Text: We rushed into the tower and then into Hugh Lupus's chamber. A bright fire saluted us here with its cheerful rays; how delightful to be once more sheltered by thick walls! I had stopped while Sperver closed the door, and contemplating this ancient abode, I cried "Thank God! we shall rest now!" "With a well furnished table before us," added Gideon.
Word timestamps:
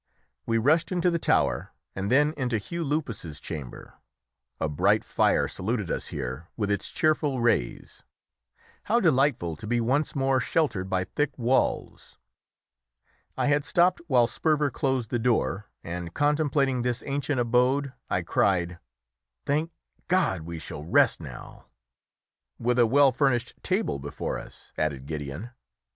We 0.47 0.57
rushed 0.57 0.91
into 0.91 1.11
the 1.11 1.19
tower 1.19 1.73
and 1.95 2.11
then 2.11 2.33
into 2.35 2.57
Hugh 2.57 2.83
Lupus's 2.83 3.39
chamber. 3.39 3.99
A 4.59 4.67
bright 4.67 5.03
fire 5.05 5.47
saluted 5.47 5.91
us 5.91 6.07
here 6.07 6.47
with 6.57 6.71
its 6.71 6.89
cheerful 6.89 7.39
rays; 7.39 8.01
how 8.85 8.99
delightful 8.99 9.55
to 9.55 9.67
be 9.67 9.79
once 9.79 10.15
more 10.15 10.39
sheltered 10.39 10.89
by 10.89 11.03
thick 11.03 11.37
walls! 11.37 12.17
I 13.37 13.45
had 13.45 13.63
stopped 13.63 14.01
while 14.07 14.25
Sperver 14.25 14.71
closed 14.71 15.11
the 15.11 15.19
door, 15.19 15.69
and 15.83 16.15
contemplating 16.15 16.81
this 16.81 17.03
ancient 17.05 17.39
abode, 17.39 17.93
I 18.09 18.23
cried 18.23 18.79
"Thank 19.45 19.69
God! 20.07 20.41
we 20.41 20.57
shall 20.57 20.83
rest 20.83 21.19
now!" 21.19 21.67
"With 22.57 22.79
a 22.79 22.87
well 22.87 23.11
furnished 23.11 23.53
table 23.61 23.99
before 23.99 24.39
us," 24.39 24.71
added 24.79 25.05
Gideon. 25.05 25.51